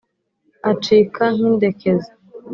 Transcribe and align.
acika 0.71 1.23
nk’indekezi 1.35 2.09